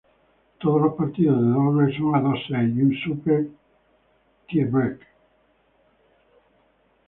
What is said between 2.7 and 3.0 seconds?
y un